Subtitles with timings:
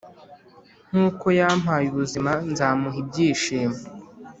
[0.89, 3.77] nkuko yampaye ubuzima nzamuha ibyishimo...